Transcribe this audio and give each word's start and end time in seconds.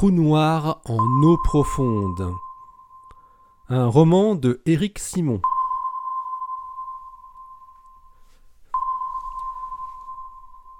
Trou 0.00 0.10
noir 0.10 0.80
en 0.86 1.22
eau 1.22 1.36
profonde. 1.36 2.34
Un 3.68 3.86
roman 3.86 4.34
de 4.34 4.62
Éric 4.64 4.98
Simon. 4.98 5.42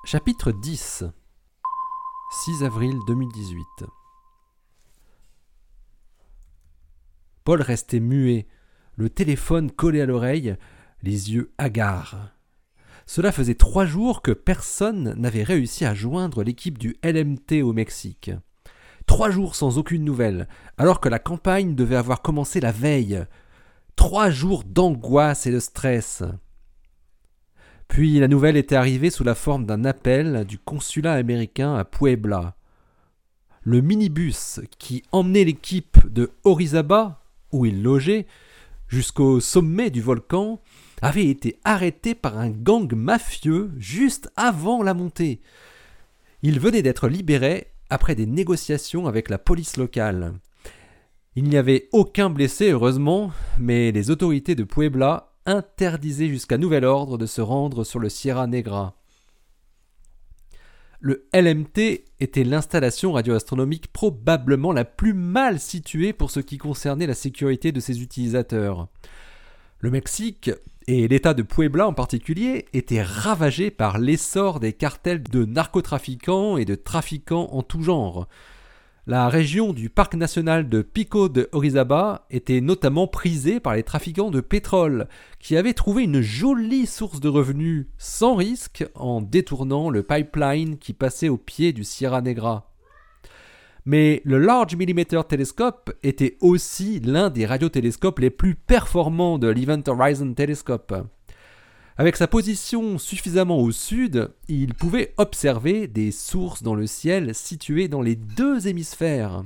Chapitre 0.05 0.53
10 0.53 1.05
6 2.31 2.65
avril 2.65 2.99
2018 3.07 3.85
Paul 7.45 7.61
restait 7.61 8.01
muet, 8.01 8.49
le 8.97 9.11
téléphone 9.11 9.71
collé 9.71 10.01
à 10.01 10.07
l'oreille, 10.07 10.57
les 11.03 11.35
yeux 11.35 11.53
hagards. 11.59 12.17
Cela 13.05 13.33
faisait 13.33 13.55
trois 13.55 13.85
jours 13.85 14.23
que 14.23 14.33
personne 14.33 15.13
n'avait 15.19 15.43
réussi 15.43 15.85
à 15.85 15.93
joindre 15.93 16.43
l'équipe 16.43 16.79
du 16.79 16.97
LMT 17.05 17.63
au 17.63 17.75
Mexique. 17.75 18.31
Trois 19.11 19.29
jours 19.29 19.57
sans 19.57 19.77
aucune 19.77 20.05
nouvelle, 20.05 20.47
alors 20.79 21.01
que 21.01 21.09
la 21.09 21.19
campagne 21.19 21.75
devait 21.75 21.97
avoir 21.97 22.23
commencé 22.23 22.61
la 22.61 22.71
veille. 22.71 23.25
Trois 23.97 24.31
jours 24.31 24.63
d'angoisse 24.63 25.49
et 25.49 25.51
de 25.51 25.59
stress. 25.59 26.23
Puis 27.89 28.21
la 28.21 28.29
nouvelle 28.29 28.57
était 28.57 28.77
arrivée 28.77 29.11
sous 29.11 29.25
la 29.25 29.35
forme 29.35 29.67
d'un 29.67 29.85
appel 29.85 30.45
du 30.45 30.61
consulat 30.61 31.15
américain 31.15 31.75
à 31.75 31.85
Puebla. 31.85 32.55
Le 33.63 33.81
minibus 33.81 34.61
qui 34.79 35.03
emmenait 35.11 35.45
l'équipe 35.45 36.07
de 36.07 36.31
Orizaba, 36.45 37.25
où 37.51 37.67
il 37.67 37.83
logeait, 37.83 38.29
jusqu'au 38.87 39.41
sommet 39.41 39.91
du 39.91 40.01
volcan, 40.01 40.63
avait 41.03 41.27
été 41.27 41.59
arrêté 41.65 42.15
par 42.15 42.39
un 42.39 42.51
gang 42.51 42.95
mafieux 42.95 43.73
juste 43.77 44.31
avant 44.37 44.85
la 44.85 44.95
montée. 44.95 45.41
Il 46.43 46.61
venait 46.61 46.83
d'être 46.83 47.09
libéré 47.09 47.73
après 47.91 48.15
des 48.15 48.27
négociations 48.27 49.07
avec 49.07 49.29
la 49.29 49.39
police 49.39 49.77
locale. 49.77 50.35
Il 51.37 51.45
n'y 51.45 51.57
avait 51.57 51.89
aucun 51.93 52.31
blessé, 52.31 52.71
heureusement, 52.71 53.33
mais 53.59 53.93
les 53.93 54.11
autorités 54.11 54.55
de 54.55 54.65
Puebla 54.65 55.33
interdisaient 55.47 56.29
jusqu'à 56.29 56.59
nouvel 56.59 56.85
ordre 56.85 57.19
de 57.19 57.27
se 57.27 57.41
rendre 57.41 57.85
sur 57.85 57.99
le 57.99 58.09
Sierra 58.09 58.47
Negra. 58.47 58.97
Le 61.01 61.27
LMT 61.33 62.05
était 62.21 62.45
l'installation 62.45 63.13
radioastronomique 63.13 63.91
probablement 63.91 64.73
la 64.73 64.85
plus 64.85 65.15
mal 65.15 65.59
située 65.59 66.13
pour 66.13 66.31
ce 66.31 66.41
qui 66.41 66.59
concernait 66.59 67.07
la 67.07 67.15
sécurité 67.15 67.73
de 67.73 67.81
ses 67.81 68.03
utilisateurs. 68.03 68.89
Le 69.79 69.91
Mexique, 69.91 70.51
et 70.87 71.09
l'État 71.09 71.35
de 71.35 71.43
Puebla 71.43 71.87
en 71.87 71.93
particulier, 71.93 72.67
étaient 72.73 73.03
ravagés 73.03 73.71
par 73.71 73.99
l'essor 73.99 74.61
des 74.61 74.73
cartels 74.73 75.23
de 75.23 75.45
narcotrafiquants 75.45 76.57
et 76.57 76.65
de 76.65 76.75
trafiquants 76.75 77.49
en 77.53 77.63
tout 77.63 77.83
genre. 77.83 78.29
La 79.07 79.29
région 79.29 79.73
du 79.73 79.91
parc 79.91 80.15
national 80.15 80.69
de 80.69 80.83
Pico 80.83 81.29
de 81.29 81.49
Orizaba 81.53 82.27
était 82.31 82.61
notamment 82.61 83.09
prisée 83.09 83.59
par 83.59 83.75
les 83.75 83.83
trafiquants 83.83 84.31
de 84.31 84.41
pétrole, 84.41 85.09
qui 85.41 85.57
avaient 85.57 85.73
trouvé 85.73 86.05
une 86.05 86.21
jolie 86.21 86.87
source 86.87 87.19
de 87.19 87.29
revenus 87.29 87.87
sans 87.99 88.35
risque 88.35 88.87
en 88.95 89.21
détournant 89.21 89.91
le 89.91 90.03
pipeline 90.03 90.79
qui 90.79 90.93
passait 90.93 91.29
au 91.29 91.39
pied 91.39 91.73
du 91.73 91.83
Sierra 91.83 92.21
Negra. 92.21 92.70
Mais 93.91 94.23
le 94.25 94.39
Large 94.39 94.77
Millimeter 94.77 95.21
Telescope 95.29 95.93
était 96.05 96.37
aussi 96.41 97.01
l'un 97.01 97.29
des 97.29 97.45
radiotélescopes 97.45 98.21
les 98.21 98.31
plus 98.31 98.55
performants 98.55 99.37
de 99.37 99.49
l'Event 99.49 99.83
Horizon 99.85 100.33
Telescope. 100.33 100.95
Avec 101.97 102.15
sa 102.15 102.29
position 102.29 102.99
suffisamment 102.99 103.59
au 103.59 103.73
sud, 103.73 104.31
il 104.47 104.75
pouvait 104.75 105.13
observer 105.17 105.89
des 105.89 106.13
sources 106.13 106.63
dans 106.63 106.77
le 106.77 106.87
ciel 106.87 107.35
situées 107.35 107.89
dans 107.89 108.01
les 108.01 108.15
deux 108.15 108.69
hémisphères. 108.69 109.43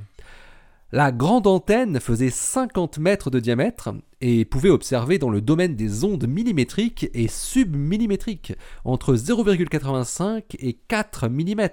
La 0.95 1.11
grande 1.11 1.45
antenne 1.45 1.99
faisait 1.99 2.29
50 2.29 2.99
mètres 2.99 3.29
de 3.29 3.41
diamètre 3.41 3.89
et 4.21 4.45
pouvait 4.45 4.69
observer 4.69 5.17
dans 5.17 5.29
le 5.29 5.41
domaine 5.41 5.75
des 5.75 6.05
ondes 6.05 6.25
millimétriques 6.25 7.09
et 7.13 7.27
submillimétriques, 7.27 8.53
entre 8.85 9.13
0,85 9.13 10.55
et 10.57 10.71
4 10.87 11.27
mm, 11.27 11.67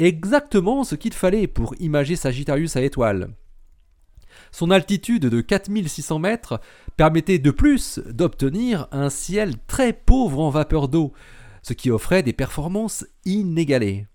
exactement 0.00 0.82
ce 0.82 0.96
qu'il 0.96 1.12
fallait 1.12 1.46
pour 1.46 1.76
imager 1.78 2.16
Sagittarius 2.16 2.74
à 2.74 2.82
étoile. 2.82 3.28
Son 4.50 4.72
altitude 4.72 5.26
de 5.26 5.40
4600 5.40 6.18
mètres 6.18 6.60
permettait 6.96 7.38
de 7.38 7.52
plus 7.52 8.00
d'obtenir 8.00 8.88
un 8.90 9.10
ciel 9.10 9.54
très 9.68 9.92
pauvre 9.92 10.40
en 10.40 10.50
vapeur 10.50 10.88
d'eau, 10.88 11.12
ce 11.62 11.72
qui 11.72 11.88
offrait 11.88 12.24
des 12.24 12.32
performances 12.32 13.06
inégalées. 13.24 14.08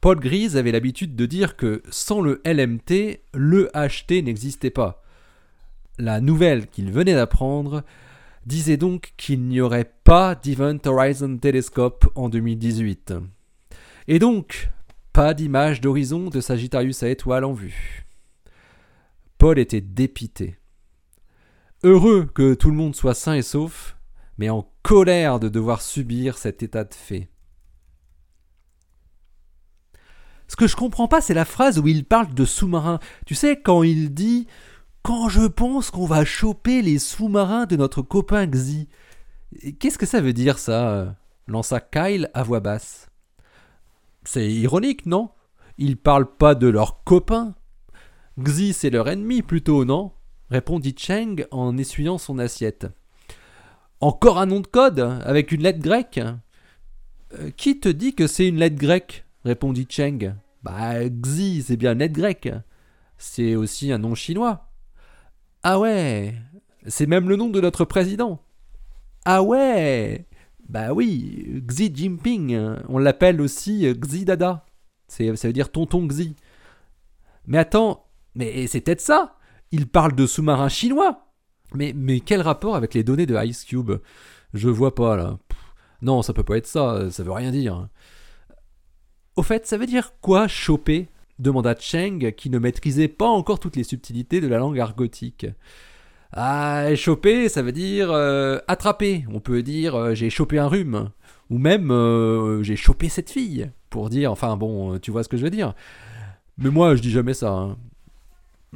Paul 0.00 0.18
Grise 0.18 0.56
avait 0.56 0.72
l'habitude 0.72 1.14
de 1.14 1.26
dire 1.26 1.56
que 1.56 1.82
sans 1.90 2.22
le 2.22 2.40
LMT, 2.46 3.20
le 3.34 3.70
HT 3.74 4.22
n'existait 4.22 4.70
pas. 4.70 5.02
La 5.98 6.22
nouvelle 6.22 6.68
qu'il 6.68 6.90
venait 6.90 7.14
d'apprendre 7.14 7.82
disait 8.46 8.78
donc 8.78 9.12
qu'il 9.18 9.42
n'y 9.42 9.60
aurait 9.60 9.92
pas 10.04 10.34
d'Event 10.34 10.78
Horizon 10.86 11.36
Telescope 11.36 12.10
en 12.14 12.30
2018. 12.30 13.14
Et 14.08 14.18
donc, 14.18 14.70
pas 15.12 15.34
d'image 15.34 15.80
d'horizon 15.80 16.30
de 16.30 16.40
Sagittarius 16.40 17.02
à 17.02 17.10
étoile 17.10 17.44
en 17.44 17.52
vue. 17.52 18.06
Paul 19.36 19.58
était 19.58 19.80
dépité. 19.80 20.56
Heureux 21.82 22.24
que 22.34 22.54
tout 22.54 22.70
le 22.70 22.76
monde 22.76 22.94
soit 22.94 23.14
sain 23.14 23.34
et 23.34 23.42
sauf, 23.42 23.96
mais 24.38 24.50
en 24.50 24.70
colère 24.82 25.40
de 25.40 25.48
devoir 25.48 25.82
subir 25.82 26.38
cet 26.38 26.62
état 26.62 26.84
de 26.84 26.94
fait. 26.94 27.29
Ce 30.50 30.56
que 30.56 30.66
je 30.66 30.74
comprends 30.74 31.06
pas, 31.06 31.20
c'est 31.20 31.32
la 31.32 31.44
phrase 31.44 31.78
où 31.78 31.86
il 31.86 32.04
parle 32.04 32.34
de 32.34 32.44
sous-marins. 32.44 32.98
Tu 33.24 33.36
sais, 33.36 33.56
quand 33.56 33.84
il 33.84 34.12
dit 34.12 34.48
Quand 35.04 35.28
je 35.28 35.46
pense 35.46 35.92
qu'on 35.92 36.06
va 36.06 36.24
choper 36.24 36.82
les 36.82 36.98
sous-marins 36.98 37.66
de 37.66 37.76
notre 37.76 38.02
copain 38.02 38.48
Xi. 38.48 38.88
Qu'est-ce 39.78 39.96
que 39.96 40.06
ça 40.06 40.20
veut 40.20 40.32
dire, 40.32 40.58
ça 40.58 41.14
lança 41.46 41.78
Kyle 41.78 42.30
à 42.34 42.42
voix 42.42 42.58
basse. 42.58 43.10
C'est 44.24 44.50
ironique, 44.50 45.06
non? 45.06 45.30
Ils 45.78 45.96
parlent 45.96 46.34
pas 46.36 46.56
de 46.56 46.66
leurs 46.66 47.04
copains, 47.04 47.54
Xi, 48.42 48.72
c'est 48.72 48.90
leur 48.90 49.08
ennemi 49.08 49.42
plutôt, 49.42 49.84
non? 49.84 50.10
répondit 50.50 50.96
Cheng 50.98 51.46
en 51.52 51.78
essuyant 51.78 52.18
son 52.18 52.40
assiette. 52.40 52.88
Encore 54.00 54.38
un 54.38 54.46
nom 54.46 54.58
de 54.58 54.66
code 54.66 54.98
avec 54.98 55.52
une 55.52 55.62
lettre 55.62 55.78
grecque? 55.78 56.20
Euh, 57.34 57.50
Qui 57.56 57.78
te 57.78 57.88
dit 57.88 58.16
que 58.16 58.26
c'est 58.26 58.48
une 58.48 58.56
lettre 58.56 58.74
grecque? 58.74 59.24
Répondit 59.44 59.86
Cheng. 59.88 60.34
Bah, 60.62 61.08
Xi, 61.08 61.62
c'est 61.62 61.76
bien 61.76 61.94
lettre 61.94 62.14
grecque. 62.14 62.52
C'est 63.18 63.54
aussi 63.54 63.92
un 63.92 63.98
nom 63.98 64.14
chinois. 64.14 64.68
Ah 65.62 65.78
ouais, 65.78 66.34
c'est 66.86 67.06
même 67.06 67.28
le 67.28 67.36
nom 67.36 67.48
de 67.48 67.60
notre 67.60 67.84
président. 67.84 68.42
Ah 69.24 69.42
ouais, 69.42 70.26
bah 70.68 70.92
oui, 70.94 71.62
Xi 71.68 71.94
Jinping, 71.94 72.58
on 72.88 72.98
l'appelle 72.98 73.40
aussi 73.40 73.86
Xi 74.00 74.24
Dada. 74.24 74.64
Ça 75.08 75.24
veut 75.24 75.52
dire 75.52 75.70
tonton 75.70 76.06
Xi. 76.06 76.34
Mais 77.46 77.58
attends, 77.58 78.06
mais 78.34 78.66
c'est 78.66 78.80
peut-être 78.80 79.00
ça 79.00 79.36
Il 79.72 79.88
parle 79.88 80.14
de 80.14 80.26
sous-marins 80.26 80.68
chinois 80.68 81.26
mais, 81.74 81.92
mais 81.94 82.20
quel 82.20 82.40
rapport 82.40 82.76
avec 82.76 82.94
les 82.94 83.04
données 83.04 83.26
de 83.26 83.36
Ice 83.44 83.64
Cube? 83.64 83.92
Je 84.54 84.68
vois 84.68 84.94
pas 84.94 85.16
là. 85.16 85.38
non, 86.02 86.22
ça 86.22 86.32
peut 86.32 86.42
pas 86.42 86.56
être 86.56 86.66
ça, 86.66 87.10
ça 87.10 87.22
veut 87.22 87.32
rien 87.32 87.50
dire. 87.52 87.88
Au 89.40 89.42
fait, 89.42 89.66
ça 89.66 89.78
veut 89.78 89.86
dire 89.86 90.12
quoi 90.20 90.48
choper 90.48 91.08
demanda 91.38 91.74
Cheng, 91.74 92.30
qui 92.32 92.50
ne 92.50 92.58
maîtrisait 92.58 93.08
pas 93.08 93.28
encore 93.28 93.58
toutes 93.58 93.76
les 93.76 93.84
subtilités 93.84 94.42
de 94.42 94.46
la 94.46 94.58
langue 94.58 94.78
argotique. 94.78 95.46
Ah, 96.34 96.94
choper, 96.94 97.48
ça 97.48 97.62
veut 97.62 97.72
dire 97.72 98.10
euh, 98.10 98.58
attraper. 98.68 99.24
On 99.32 99.40
peut 99.40 99.62
dire 99.62 99.94
euh, 99.94 100.14
j'ai 100.14 100.28
chopé 100.28 100.58
un 100.58 100.66
rhume. 100.66 101.08
Ou 101.48 101.56
même 101.56 101.90
euh, 101.90 102.62
j'ai 102.62 102.76
chopé 102.76 103.08
cette 103.08 103.30
fille. 103.30 103.70
Pour 103.88 104.10
dire, 104.10 104.30
enfin 104.30 104.58
bon, 104.58 104.98
tu 104.98 105.10
vois 105.10 105.24
ce 105.24 105.30
que 105.30 105.38
je 105.38 105.44
veux 105.44 105.48
dire. 105.48 105.72
Mais 106.58 106.68
moi, 106.68 106.94
je 106.94 107.00
dis 107.00 107.10
jamais 107.10 107.32
ça. 107.32 107.50
Hein. 107.50 107.78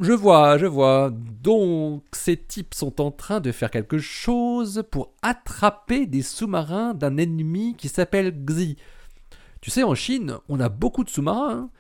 Je 0.01 0.13
vois, 0.13 0.57
je 0.57 0.65
vois. 0.65 1.13
Donc, 1.43 2.05
ces 2.13 2.39
types 2.39 2.73
sont 2.73 3.03
en 3.03 3.11
train 3.11 3.41
de 3.41 3.53
faire 3.53 3.71
quelque 3.71 3.99
chose 3.99 4.83
pour 4.91 5.13
attraper 5.21 6.07
des 6.07 6.23
sous-marins 6.23 6.95
d'un 6.95 7.19
ennemi 7.19 7.75
qui 7.77 7.89
s'appelle 7.89 8.35
Xi. 8.47 8.79
Tu 9.65 9.71
sais, 9.71 9.83
en 9.83 9.95
Chine, 9.95 10.37
on 10.51 10.61
a 10.61 10.69
beaucoup 10.69 11.05
de 11.05 11.09
sous-marins. 11.09 11.51
Hein. 11.51 11.71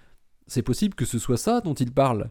C'est 0.46 0.62
possible 0.62 0.94
que 0.94 1.04
ce 1.04 1.18
soit 1.18 1.36
ça 1.36 1.60
dont 1.60 1.74
ils 1.74 1.92
parlent. 1.92 2.30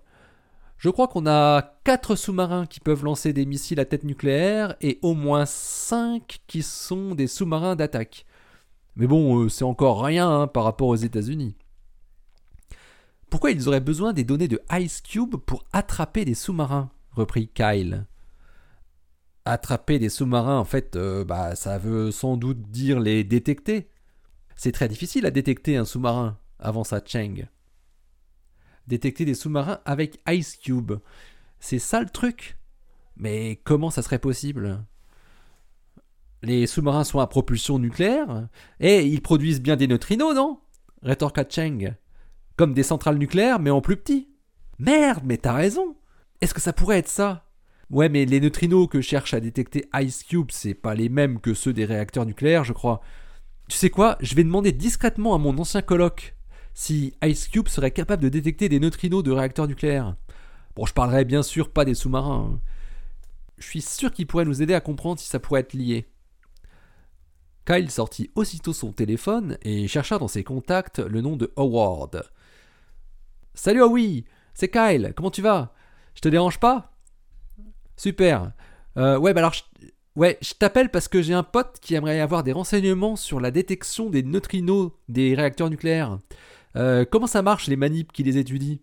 Je 0.79 0.89
crois 0.89 1.07
qu'on 1.07 1.27
a 1.27 1.77
quatre 1.83 2.15
sous-marins 2.15 2.65
qui 2.65 2.79
peuvent 2.79 3.03
lancer 3.03 3.33
des 3.33 3.45
missiles 3.45 3.79
à 3.79 3.85
tête 3.85 4.03
nucléaire 4.03 4.75
et 4.81 4.97
au 5.03 5.13
moins 5.13 5.45
cinq 5.45 6.39
qui 6.47 6.63
sont 6.63 7.13
des 7.13 7.27
sous-marins 7.27 7.75
d'attaque. 7.75 8.25
Mais 8.95 9.05
bon, 9.05 9.43
euh, 9.43 9.47
c'est 9.47 9.63
encore 9.63 10.03
rien 10.03 10.27
hein, 10.27 10.47
par 10.47 10.63
rapport 10.63 10.87
aux 10.87 10.95
États-Unis. 10.95 11.55
Pourquoi 13.29 13.51
ils 13.51 13.67
auraient 13.67 13.79
besoin 13.79 14.11
des 14.11 14.23
données 14.23 14.47
de 14.47 14.59
Ice 14.71 15.01
Cube 15.01 15.35
pour 15.35 15.65
attraper 15.71 16.25
des 16.25 16.33
sous-marins? 16.33 16.89
reprit 17.11 17.47
Kyle. 17.47 18.07
Attraper 19.45 19.99
des 19.99 20.09
sous-marins, 20.09 20.57
en 20.57 20.65
fait, 20.65 20.95
euh, 20.95 21.23
bah, 21.23 21.55
ça 21.55 21.77
veut 21.77 22.09
sans 22.09 22.37
doute 22.37 22.71
dire 22.71 22.99
les 22.99 23.23
détecter. 23.23 23.91
C'est 24.55 24.71
très 24.71 24.87
difficile 24.87 25.25
à 25.25 25.31
détecter 25.31 25.77
un 25.77 25.85
sous-marin, 25.85 26.37
avança 26.59 27.01
Cheng. 27.05 27.47
détecter 28.87 29.25
des 29.25 29.33
sous-marins 29.33 29.79
avec 29.85 30.19
Ice 30.29 30.57
Cube. 30.57 30.93
C'est 31.59 31.79
ça 31.79 32.01
le 32.01 32.09
truc? 32.09 32.57
Mais 33.15 33.61
comment 33.63 33.89
ça 33.89 34.01
serait 34.01 34.19
possible? 34.19 34.83
Les 36.41 36.67
sous-marins 36.67 37.05
sont 37.05 37.19
à 37.19 37.27
propulsion 37.27 37.79
nucléaire 37.79 38.49
et 38.79 39.05
ils 39.05 39.21
produisent 39.21 39.61
bien 39.61 39.77
des 39.77 39.87
neutrinos, 39.87 40.35
non? 40.35 40.59
Rétorqua 41.01 41.45
Cheng. 41.47 41.95
Comme 42.57 42.73
des 42.73 42.83
centrales 42.83 43.17
nucléaires, 43.17 43.59
mais 43.59 43.69
en 43.69 43.81
plus 43.81 43.97
petit. 43.97 44.29
Merde, 44.79 45.23
mais 45.25 45.37
t'as 45.37 45.53
raison 45.53 45.95
Est-ce 46.41 46.53
que 46.53 46.61
ça 46.61 46.73
pourrait 46.73 46.99
être 46.99 47.07
ça? 47.07 47.45
Ouais, 47.89 48.09
mais 48.09 48.25
les 48.25 48.39
neutrinos 48.39 48.87
que 48.87 49.01
cherche 49.01 49.33
à 49.33 49.39
détecter 49.39 49.87
Ice 49.95 50.23
Cube, 50.23 50.49
c'est 50.51 50.73
pas 50.73 50.95
les 50.95 51.09
mêmes 51.09 51.39
que 51.39 51.53
ceux 51.53 51.73
des 51.73 51.85
réacteurs 51.85 52.25
nucléaires, 52.25 52.63
je 52.63 52.73
crois. 52.73 53.01
Tu 53.73 53.79
sais 53.79 53.89
quoi 53.89 54.17
Je 54.19 54.35
vais 54.35 54.43
demander 54.43 54.71
discrètement 54.71 55.33
à 55.33 55.39
mon 55.39 55.57
ancien 55.57 55.81
coloc 55.81 56.35
si 56.75 57.15
Ice 57.23 57.47
Cube 57.47 57.67
serait 57.67 57.89
capable 57.89 58.21
de 58.21 58.29
détecter 58.29 58.69
des 58.69 58.79
neutrinos 58.79 59.23
de 59.23 59.31
réacteurs 59.31 59.67
nucléaires. 59.67 60.15
Bon, 60.75 60.85
je 60.85 60.93
parlerai 60.93 61.25
bien 61.25 61.41
sûr 61.41 61.71
pas 61.71 61.83
des 61.83 61.95
sous-marins. 61.95 62.51
Hein. 62.53 62.61
Je 63.57 63.65
suis 63.65 63.81
sûr 63.81 64.11
qu'il 64.11 64.27
pourrait 64.27 64.45
nous 64.45 64.61
aider 64.61 64.75
à 64.75 64.79
comprendre 64.79 65.19
si 65.19 65.27
ça 65.27 65.39
pourrait 65.39 65.61
être 65.61 65.73
lié. 65.73 66.07
Kyle 67.65 67.89
sortit 67.89 68.29
aussitôt 68.35 68.73
son 68.73 68.93
téléphone 68.93 69.57
et 69.63 69.87
chercha 69.87 70.19
dans 70.19 70.27
ses 70.27 70.43
contacts 70.43 70.99
le 70.99 71.21
nom 71.21 71.35
de 71.35 71.51
Howard. 71.55 72.29
Salut 73.55 73.81
oui, 73.81 74.23
c'est 74.53 74.69
Kyle, 74.69 75.13
comment 75.15 75.31
tu 75.31 75.41
vas? 75.41 75.73
Je 76.13 76.21
te 76.21 76.29
dérange 76.29 76.59
pas? 76.59 76.93
Super. 77.97 78.51
Euh, 78.97 79.17
ouais, 79.17 79.33
bah 79.33 79.39
alors, 79.39 79.55
ouais, 80.15 80.37
je 80.41 80.53
t'appelle 80.53 80.89
parce 80.89 81.07
que 81.07 81.21
j'ai 81.21 81.33
un 81.33 81.43
pote 81.43 81.79
qui 81.81 81.95
aimerait 81.95 82.19
avoir 82.19 82.43
des 82.43 82.51
renseignements 82.51 83.15
sur 83.15 83.39
la 83.39 83.51
détection 83.51 84.09
des 84.09 84.23
neutrinos 84.23 84.91
des 85.09 85.35
réacteurs 85.35 85.69
nucléaires. 85.69 86.19
Euh, 86.75 87.05
comment 87.09 87.27
ça 87.27 87.41
marche 87.41 87.67
les 87.67 87.75
manips 87.75 88.11
qui 88.11 88.23
les 88.23 88.37
étudient? 88.37 88.79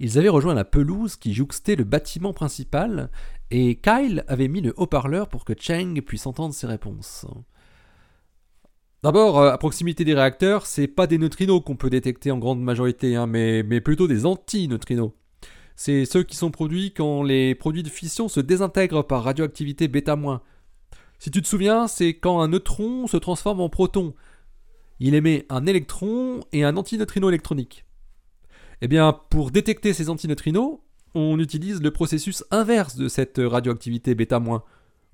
Ils 0.00 0.16
avaient 0.16 0.28
rejoint 0.28 0.54
la 0.54 0.64
pelouse 0.64 1.16
qui 1.16 1.34
jouxtait 1.34 1.76
le 1.76 1.84
bâtiment 1.84 2.32
principal 2.32 3.10
et 3.50 3.76
Kyle 3.76 4.24
avait 4.28 4.48
mis 4.48 4.60
le 4.60 4.72
haut-parleur 4.76 5.28
pour 5.28 5.44
que 5.44 5.54
Cheng 5.58 6.00
puisse 6.02 6.26
entendre 6.26 6.54
ses 6.54 6.66
réponses. 6.66 7.26
D'abord, 9.02 9.38
euh, 9.38 9.52
à 9.52 9.58
proximité 9.58 10.04
des 10.04 10.14
réacteurs, 10.14 10.66
c'est 10.66 10.88
pas 10.88 11.06
des 11.06 11.18
neutrinos 11.18 11.62
qu'on 11.64 11.76
peut 11.76 11.90
détecter 11.90 12.30
en 12.30 12.38
grande 12.38 12.60
majorité, 12.60 13.14
hein, 13.16 13.26
mais, 13.26 13.62
mais 13.62 13.80
plutôt 13.80 14.08
des 14.08 14.26
anti-neutrinos. 14.26 15.12
C'est 15.80 16.06
ceux 16.06 16.24
qui 16.24 16.34
sont 16.34 16.50
produits 16.50 16.90
quand 16.90 17.22
les 17.22 17.54
produits 17.54 17.84
de 17.84 17.88
fission 17.88 18.28
se 18.28 18.40
désintègrent 18.40 19.06
par 19.06 19.22
radioactivité 19.22 19.86
bêta-. 19.86 20.18
Si 21.20 21.30
tu 21.30 21.40
te 21.40 21.46
souviens, 21.46 21.86
c'est 21.86 22.14
quand 22.14 22.40
un 22.40 22.48
neutron 22.48 23.06
se 23.06 23.16
transforme 23.16 23.60
en 23.60 23.68
proton. 23.68 24.12
Il 24.98 25.14
émet 25.14 25.46
un 25.48 25.66
électron 25.66 26.40
et 26.50 26.64
un 26.64 26.76
antineutrino 26.76 27.28
électronique. 27.28 27.84
Eh 28.80 28.88
bien, 28.88 29.12
pour 29.30 29.52
détecter 29.52 29.92
ces 29.92 30.10
antineutrinos, 30.10 30.80
on 31.14 31.38
utilise 31.38 31.80
le 31.80 31.92
processus 31.92 32.42
inverse 32.50 32.96
de 32.96 33.06
cette 33.06 33.40
radioactivité 33.40 34.16
bêta-. 34.16 34.42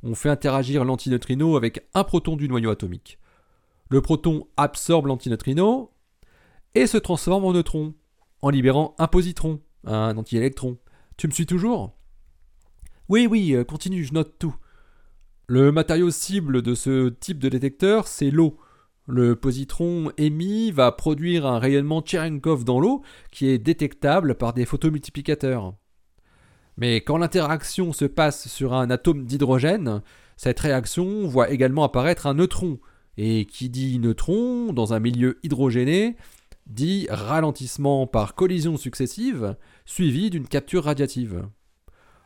On 0.02 0.14
fait 0.14 0.30
interagir 0.30 0.86
l'antineutrino 0.86 1.58
avec 1.58 1.86
un 1.92 2.04
proton 2.04 2.36
du 2.36 2.48
noyau 2.48 2.70
atomique. 2.70 3.18
Le 3.90 4.00
proton 4.00 4.46
absorbe 4.56 5.08
l'antineutrino 5.08 5.90
et 6.74 6.86
se 6.86 6.96
transforme 6.96 7.44
en 7.44 7.52
neutron, 7.52 7.92
en 8.40 8.48
libérant 8.48 8.94
un 8.96 9.08
positron, 9.08 9.60
un 9.86 10.16
antiélectron. 10.16 10.78
Tu 11.16 11.26
me 11.26 11.32
suis 11.32 11.46
toujours? 11.46 11.96
Oui, 13.08 13.26
oui, 13.30 13.54
euh, 13.54 13.64
continue, 13.64 14.04
je 14.04 14.14
note 14.14 14.38
tout. 14.38 14.56
Le 15.46 15.72
matériau 15.72 16.10
cible 16.10 16.62
de 16.62 16.74
ce 16.74 17.10
type 17.10 17.38
de 17.38 17.48
détecteur, 17.48 18.08
c'est 18.08 18.30
l'eau. 18.30 18.56
Le 19.06 19.36
positron 19.36 20.10
émis 20.16 20.70
va 20.70 20.90
produire 20.90 21.44
un 21.44 21.58
rayonnement 21.58 22.02
Cherenkov 22.02 22.64
dans 22.64 22.80
l'eau 22.80 23.02
qui 23.30 23.48
est 23.48 23.58
détectable 23.58 24.36
par 24.36 24.54
des 24.54 24.64
photomultiplicateurs. 24.64 25.74
Mais 26.78 27.02
quand 27.02 27.18
l'interaction 27.18 27.92
se 27.92 28.06
passe 28.06 28.48
sur 28.48 28.72
un 28.72 28.90
atome 28.90 29.26
d'hydrogène, 29.26 30.00
cette 30.36 30.58
réaction 30.60 31.26
voit 31.26 31.50
également 31.50 31.84
apparaître 31.84 32.26
un 32.26 32.34
neutron. 32.34 32.78
Et 33.16 33.44
qui 33.44 33.68
dit 33.68 33.98
neutron 33.98 34.72
dans 34.72 34.92
un 34.92 34.98
milieu 34.98 35.38
hydrogéné 35.44 36.16
dit 36.66 37.06
ralentissement 37.10 38.06
par 38.06 38.34
collision 38.34 38.76
successive 38.76 39.56
suivi 39.84 40.30
d'une 40.30 40.48
capture 40.48 40.84
radiative. 40.84 41.46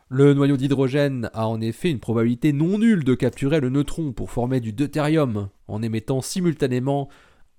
Le 0.07 0.33
noyau 0.33 0.57
d'hydrogène 0.57 1.29
a 1.33 1.47
en 1.47 1.61
effet 1.61 1.91
une 1.91 1.99
probabilité 1.99 2.51
non 2.51 2.79
nulle 2.79 3.03
de 3.03 3.13
capturer 3.13 3.59
le 3.59 3.69
neutron 3.69 4.11
pour 4.11 4.31
former 4.31 4.59
du 4.59 4.73
deutérium 4.73 5.49
en 5.67 5.83
émettant 5.83 6.21
simultanément 6.21 7.09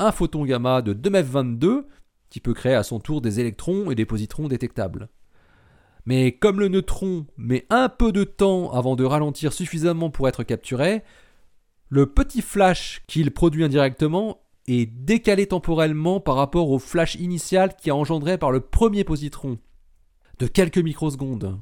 un 0.00 0.10
photon 0.10 0.44
gamma 0.44 0.82
de 0.82 0.92
2m22 0.92 1.84
qui 2.28 2.40
peut 2.40 2.54
créer 2.54 2.74
à 2.74 2.82
son 2.82 2.98
tour 2.98 3.20
des 3.20 3.38
électrons 3.38 3.90
et 3.90 3.94
des 3.94 4.06
positrons 4.06 4.48
détectables. 4.48 5.08
Mais 6.06 6.32
comme 6.32 6.58
le 6.58 6.68
neutron 6.68 7.26
met 7.36 7.66
un 7.70 7.88
peu 7.88 8.10
de 8.10 8.24
temps 8.24 8.72
avant 8.72 8.96
de 8.96 9.04
ralentir 9.04 9.52
suffisamment 9.52 10.10
pour 10.10 10.26
être 10.28 10.42
capturé, 10.42 11.02
le 11.88 12.06
petit 12.06 12.42
flash 12.42 13.02
qu'il 13.06 13.30
produit 13.32 13.64
indirectement 13.64 14.40
est 14.66 14.86
décalé 14.86 15.46
temporellement 15.46 16.20
par 16.20 16.36
rapport 16.36 16.70
au 16.70 16.78
flash 16.78 17.14
initial 17.16 17.74
qui 17.76 17.88
est 17.88 17.92
engendré 17.92 18.38
par 18.38 18.52
le 18.52 18.60
premier 18.60 19.04
positron, 19.04 19.58
de 20.38 20.46
quelques 20.46 20.78
microsecondes. 20.78 21.60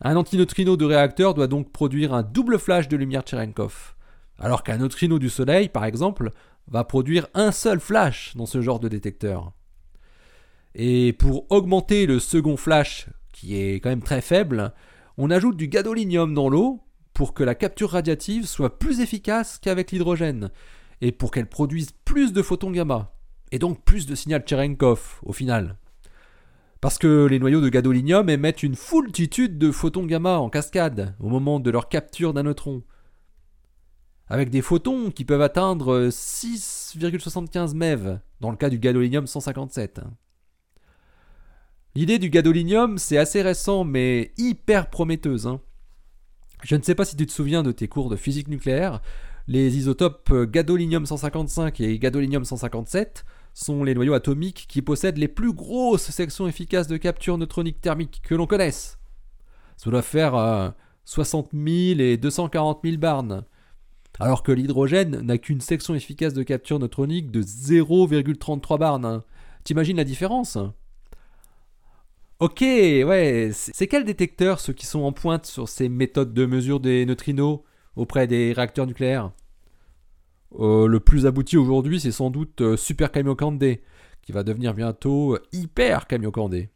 Un 0.00 0.16
antineutrino 0.16 0.76
de 0.76 0.84
réacteur 0.84 1.34
doit 1.34 1.46
donc 1.46 1.72
produire 1.72 2.12
un 2.12 2.22
double 2.22 2.58
flash 2.58 2.88
de 2.88 2.96
lumière 2.96 3.22
Cherenkov, 3.26 3.94
alors 4.38 4.62
qu'un 4.62 4.78
neutrino 4.78 5.18
du 5.18 5.30
Soleil, 5.30 5.68
par 5.68 5.84
exemple, 5.84 6.30
va 6.68 6.84
produire 6.84 7.28
un 7.34 7.52
seul 7.52 7.80
flash 7.80 8.34
dans 8.36 8.46
ce 8.46 8.60
genre 8.60 8.80
de 8.80 8.88
détecteur. 8.88 9.52
Et 10.74 11.12
pour 11.12 11.50
augmenter 11.50 12.06
le 12.06 12.18
second 12.18 12.56
flash, 12.56 13.06
qui 13.32 13.56
est 13.56 13.74
quand 13.80 13.90
même 13.90 14.02
très 14.02 14.20
faible, 14.20 14.72
on 15.16 15.30
ajoute 15.30 15.56
du 15.56 15.68
gadolinium 15.68 16.34
dans 16.34 16.48
l'eau 16.48 16.80
pour 17.12 17.32
que 17.32 17.44
la 17.44 17.54
capture 17.54 17.90
radiative 17.90 18.46
soit 18.46 18.78
plus 18.78 19.00
efficace 19.00 19.58
qu'avec 19.58 19.92
l'hydrogène, 19.92 20.50
et 21.04 21.12
pour 21.12 21.30
qu'elle 21.30 21.50
produise 21.50 21.90
plus 22.06 22.32
de 22.32 22.40
photons 22.40 22.70
gamma, 22.70 23.12
et 23.52 23.58
donc 23.58 23.84
plus 23.84 24.06
de 24.06 24.14
signal 24.14 24.42
Cherenkov 24.48 25.20
au 25.22 25.34
final. 25.34 25.76
Parce 26.80 26.96
que 26.96 27.26
les 27.26 27.38
noyaux 27.38 27.60
de 27.60 27.68
gadolinium 27.68 28.30
émettent 28.30 28.62
une 28.62 28.74
foultitude 28.74 29.58
de 29.58 29.70
photons 29.70 30.06
gamma 30.06 30.38
en 30.38 30.48
cascade 30.48 31.14
au 31.20 31.28
moment 31.28 31.60
de 31.60 31.70
leur 31.70 31.90
capture 31.90 32.32
d'un 32.32 32.44
neutron. 32.44 32.82
Avec 34.28 34.48
des 34.48 34.62
photons 34.62 35.10
qui 35.10 35.26
peuvent 35.26 35.42
atteindre 35.42 36.08
6,75 36.08 37.74
MeV 37.74 38.18
dans 38.40 38.50
le 38.50 38.56
cas 38.56 38.70
du 38.70 38.78
gadolinium 38.78 39.26
157. 39.26 40.00
L'idée 41.94 42.18
du 42.18 42.30
gadolinium, 42.30 42.96
c'est 42.96 43.18
assez 43.18 43.42
récent 43.42 43.84
mais 43.84 44.32
hyper 44.38 44.88
prometteuse. 44.88 45.46
Hein. 45.46 45.60
Je 46.62 46.76
ne 46.76 46.82
sais 46.82 46.94
pas 46.94 47.04
si 47.04 47.14
tu 47.14 47.26
te 47.26 47.32
souviens 47.32 47.62
de 47.62 47.72
tes 47.72 47.88
cours 47.88 48.08
de 48.08 48.16
physique 48.16 48.48
nucléaire, 48.48 49.02
les 49.46 49.76
isotopes 49.76 50.32
gadolinium 50.50 51.06
155 51.06 51.80
et 51.80 51.98
gadolinium 51.98 52.44
157 52.44 53.24
sont 53.52 53.84
les 53.84 53.94
noyaux 53.94 54.14
atomiques 54.14 54.66
qui 54.68 54.82
possèdent 54.82 55.18
les 55.18 55.28
plus 55.28 55.52
grosses 55.52 56.10
sections 56.10 56.48
efficaces 56.48 56.88
de 56.88 56.96
capture 56.96 57.38
neutronique 57.38 57.80
thermique 57.80 58.20
que 58.24 58.34
l'on 58.34 58.46
connaisse. 58.46 58.98
Ça 59.76 59.90
doit 59.90 60.02
faire 60.02 60.74
60 61.04 61.50
000 61.52 62.00
et 62.00 62.16
240 62.16 62.80
000 62.84 62.96
barnes. 62.96 63.44
Alors 64.20 64.42
que 64.42 64.52
l'hydrogène 64.52 65.20
n'a 65.20 65.38
qu'une 65.38 65.60
section 65.60 65.94
efficace 65.94 66.34
de 66.34 66.42
capture 66.42 66.78
neutronique 66.78 67.30
de 67.30 67.42
0,33 67.42 68.78
barnes. 68.78 69.22
T'imagines 69.64 69.96
la 69.96 70.04
différence? 70.04 70.56
Ok, 72.40 72.60
ouais, 72.60 73.50
c'est 73.52 73.86
quels 73.86 74.04
détecteurs 74.04 74.60
ceux 74.60 74.72
qui 74.72 74.86
sont 74.86 75.02
en 75.02 75.12
pointe 75.12 75.46
sur 75.46 75.68
ces 75.68 75.88
méthodes 75.88 76.34
de 76.34 76.46
mesure 76.46 76.80
des 76.80 77.06
neutrinos? 77.06 77.60
Auprès 77.96 78.26
des 78.26 78.52
réacteurs 78.52 78.86
nucléaires 78.86 79.32
euh, 80.58 80.86
Le 80.86 81.00
plus 81.00 81.26
abouti 81.26 81.56
aujourd'hui, 81.56 82.00
c'est 82.00 82.12
sans 82.12 82.30
doute 82.30 82.60
euh, 82.60 82.76
Super 82.76 83.10
Kamiokande, 83.10 83.76
qui 84.22 84.32
va 84.32 84.42
devenir 84.42 84.74
bientôt 84.74 85.38
Hyper 85.52 86.06
Kamiokande. 86.06 86.68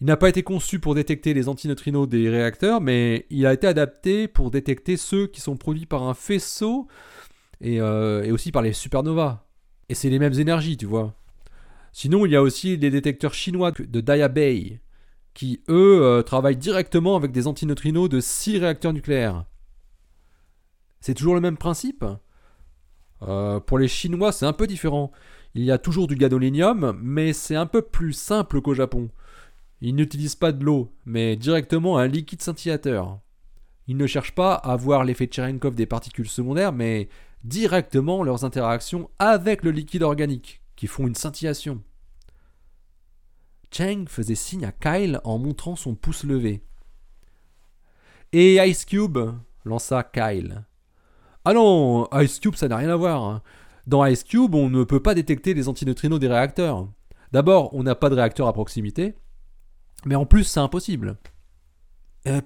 Il 0.00 0.06
n'a 0.06 0.16
pas 0.16 0.28
été 0.28 0.42
conçu 0.42 0.80
pour 0.80 0.94
détecter 0.94 1.34
les 1.34 1.48
antineutrinos 1.48 2.08
des 2.08 2.28
réacteurs, 2.28 2.80
mais 2.80 3.26
il 3.30 3.46
a 3.46 3.52
été 3.52 3.66
adapté 3.66 4.28
pour 4.28 4.50
détecter 4.50 4.96
ceux 4.96 5.26
qui 5.26 5.40
sont 5.40 5.56
produits 5.56 5.86
par 5.86 6.02
un 6.02 6.14
faisceau 6.14 6.88
et, 7.60 7.80
euh, 7.80 8.32
aussi 8.32 8.52
par 8.52 8.62
les 8.62 8.72
supernovas. 8.72 9.46
Et 9.88 9.94
c'est 9.94 10.10
les 10.10 10.18
mêmes 10.18 10.38
énergies, 10.38 10.76
tu 10.76 10.86
vois. 10.86 11.14
Sinon, 11.92 12.26
il 12.26 12.32
y 12.32 12.36
a 12.36 12.42
aussi 12.42 12.76
les 12.76 12.90
détecteurs 12.90 13.34
chinois 13.34 13.70
de 13.70 14.00
Diabei, 14.00 14.80
qui 15.32 15.62
eux 15.68 16.02
euh, 16.02 16.22
travaillent 16.22 16.56
directement 16.56 17.16
avec 17.16 17.30
des 17.32 17.46
antineutrinos 17.46 18.08
de 18.08 18.20
6 18.20 18.58
réacteurs 18.58 18.92
nucléaires. 18.92 19.44
C'est 21.04 21.12
toujours 21.12 21.34
le 21.34 21.42
même 21.42 21.58
principe? 21.58 22.02
Euh, 23.20 23.60
Pour 23.60 23.78
les 23.78 23.88
Chinois, 23.88 24.32
c'est 24.32 24.46
un 24.46 24.54
peu 24.54 24.66
différent. 24.66 25.12
Il 25.54 25.62
y 25.62 25.70
a 25.70 25.76
toujours 25.76 26.06
du 26.06 26.16
gadolinium, 26.16 26.98
mais 26.98 27.34
c'est 27.34 27.56
un 27.56 27.66
peu 27.66 27.82
plus 27.82 28.14
simple 28.14 28.62
qu'au 28.62 28.72
Japon. 28.72 29.10
Ils 29.82 29.94
n'utilisent 29.94 30.34
pas 30.34 30.50
de 30.50 30.64
l'eau, 30.64 30.94
mais 31.04 31.36
directement 31.36 31.98
un 31.98 32.06
liquide 32.06 32.40
scintillateur. 32.40 33.20
Ils 33.86 33.98
ne 33.98 34.06
cherchent 34.06 34.34
pas 34.34 34.54
à 34.54 34.76
voir 34.76 35.04
l'effet 35.04 35.28
Cherenkov 35.30 35.74
des 35.74 35.84
particules 35.84 36.30
secondaires, 36.30 36.72
mais 36.72 37.10
directement 37.42 38.22
leurs 38.22 38.46
interactions 38.46 39.10
avec 39.18 39.62
le 39.62 39.72
liquide 39.72 40.04
organique, 40.04 40.62
qui 40.74 40.86
font 40.86 41.06
une 41.06 41.14
scintillation. 41.14 41.82
Cheng 43.70 44.06
faisait 44.08 44.36
signe 44.36 44.64
à 44.64 44.72
Kyle 44.72 45.20
en 45.24 45.36
montrant 45.36 45.76
son 45.76 45.96
pouce 45.96 46.24
levé. 46.24 46.62
Et 48.32 48.56
Ice 48.66 48.86
Cube 48.86 49.18
lança 49.66 50.02
Kyle. 50.02 50.64
Ah 51.44 51.52
non, 51.52 52.08
Ice 52.20 52.40
Cube, 52.40 52.54
ça 52.54 52.68
n'a 52.68 52.76
rien 52.76 52.88
à 52.88 52.96
voir. 52.96 53.22
Hein. 53.22 53.42
Dans 53.86 54.04
Ice 54.06 54.24
Cube, 54.24 54.54
on 54.54 54.70
ne 54.70 54.84
peut 54.84 55.00
pas 55.00 55.14
détecter 55.14 55.52
les 55.52 55.68
antineutrinos 55.68 56.18
des 56.18 56.28
réacteurs. 56.28 56.88
D'abord, 57.32 57.74
on 57.74 57.82
n'a 57.82 57.94
pas 57.94 58.08
de 58.08 58.14
réacteur 58.14 58.46
à 58.48 58.52
proximité, 58.52 59.14
mais 60.06 60.14
en 60.14 60.24
plus, 60.24 60.44
c'est 60.44 60.60
impossible. 60.60 61.16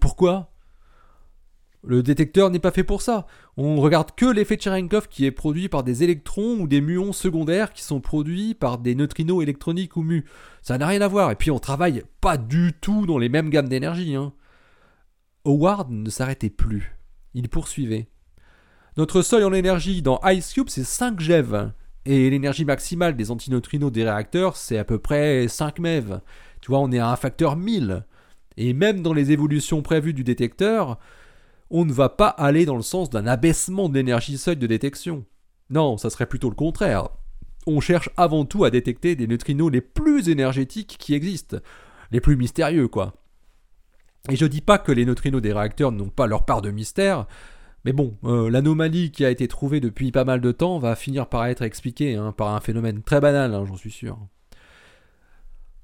Pourquoi? 0.01 0.51
Le 1.85 2.03
détecteur 2.03 2.51
n'est 2.51 2.59
pas 2.59 2.73
fait 2.73 2.83
pour 2.83 3.03
ça. 3.03 3.29
On 3.57 3.77
regarde 3.77 4.13
que 4.17 4.27
l'effet 4.27 4.59
Cherenkov 4.61 5.07
qui 5.07 5.25
est 5.25 5.31
produit 5.31 5.69
par 5.69 5.85
des 5.85 6.03
électrons 6.03 6.59
ou 6.59 6.67
des 6.67 6.81
muons 6.81 7.13
secondaires 7.13 7.73
qui 7.73 7.85
sont 7.85 8.01
produits 8.01 8.55
par 8.55 8.79
des 8.79 8.97
neutrinos 8.97 9.43
électroniques 9.43 9.97
ou 9.97 10.03
mu. 10.03 10.25
Ça 10.61 10.77
n'a 10.77 10.89
rien 10.89 11.01
à 11.03 11.09
voir. 11.09 11.31
Et 11.31 11.37
puis, 11.37 11.53
on 11.53 11.61
travaille 11.61 12.03
pas 12.21 12.37
du 12.37 12.73
tout 12.73 13.07
dans 13.07 13.19
les 13.19 13.29
mêmes 13.29 13.49
gammes 13.49 13.69
d'énergie. 13.69 14.17
Hein. 14.17 14.33
Howard 15.45 15.91
ne 15.91 16.11
s'arrêtait 16.11 16.51
plus. 16.51 16.99
Il 17.35 17.49
poursuivait. 17.49 18.09
Notre 18.99 19.23
seuil 19.23 19.45
en 19.45 19.53
énergie 19.53 20.03
dans 20.03 20.21
Ice 20.25 20.53
Cube, 20.53 20.69
c'est 20.69 20.83
5 20.83 21.21
GeV. 21.21 21.71
Et 22.05 22.29
l'énergie 22.31 22.65
maximale 22.65 23.15
des 23.15 23.31
antineutrinos 23.31 23.93
des 23.93 24.03
réacteurs, 24.03 24.57
c'est 24.57 24.77
à 24.77 24.83
peu 24.83 24.99
près 24.99 25.47
5 25.47 25.79
MeV. 25.79 26.19
Tu 26.61 26.73
vois, 26.73 26.81
on 26.81 26.91
est 26.91 26.99
à 26.99 27.09
un 27.09 27.15
facteur 27.15 27.55
1000. 27.55 28.05
Et 28.57 28.73
même 28.73 29.03
dans 29.03 29.13
les 29.13 29.31
évolutions 29.31 29.83
prévues 29.83 30.15
du 30.15 30.25
détecteur, 30.25 30.99
on 31.71 31.85
ne 31.85 31.93
va 31.93 32.09
pas 32.09 32.27
aller 32.27 32.67
dans 32.67 32.75
le 32.75 32.83
sens 32.83 33.09
d'un 33.09 33.29
abaissement 33.29 33.89
de 33.89 33.95
l'énergie 33.95 34.37
seuil 34.37 34.57
de 34.57 34.67
détection. 34.67 35.25
Non, 35.71 35.97
ça 35.97 36.11
serait 36.11 36.27
plutôt 36.27 36.51
le 36.51 36.57
contraire. 36.57 37.09
On 37.69 37.79
cherche 37.79 38.11
avant 38.17 38.47
tout 38.47 38.65
à 38.65 38.71
détecter 38.71 39.15
des 39.15 39.29
neutrinos 39.29 39.71
les 39.71 39.81
plus 39.81 40.29
énergétiques 40.29 40.97
qui 40.99 41.15
existent, 41.15 41.59
les 42.11 42.21
plus 42.21 42.37
mystérieux, 42.37 42.89
quoi. 42.89 43.15
Et 44.29 44.35
je 44.35 44.47
dis 44.47 44.61
pas 44.61 44.79
que 44.79 44.91
les 44.91 45.05
neutrinos 45.05 45.41
des 45.41 45.53
réacteurs 45.53 45.93
n'ont 45.93 46.09
pas 46.09 46.27
leur 46.27 46.45
part 46.45 46.63
de 46.63 46.73
mystère, 46.73 47.29
mais 47.89 47.95
bon, 47.95 48.19
euh, 48.25 48.51
l'anomalie 48.51 49.11
qui 49.11 49.25
a 49.25 49.31
été 49.31 49.49
trouvée 49.49 49.81
depuis 49.81 50.13
pas 50.13 50.27
mal 50.27 50.43
de 50.43 50.53
temps 50.53 50.79
va 50.79 50.95
finir 50.95 51.27
par 51.27 51.47
être 51.47 51.63
expliquée 51.63 52.17
hein, 52.17 52.33
par 52.33 52.55
un 52.55 52.61
phénomène 52.61 53.03
très 53.03 53.19
banal, 53.19 53.55
hein, 53.55 53.65
j'en 53.67 53.79
suis 53.79 53.91
sûr. 53.91 54.19